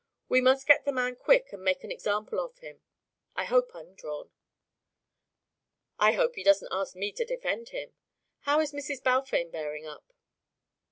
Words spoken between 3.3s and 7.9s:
I hope I'm drawn." "I hope he doesn't ask me to defend